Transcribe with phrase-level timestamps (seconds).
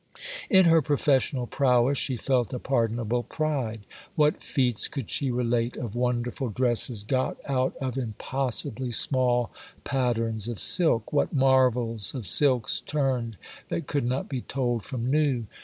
[0.49, 3.85] In her professional prowess she felt a pardonable pride.
[4.15, 9.51] What feats could she relate of wonderful dresses got out of impossibly small
[9.83, 11.13] patterns of silk!
[11.13, 13.37] what marvels of silks turned
[13.69, 15.45] that could not be told from new!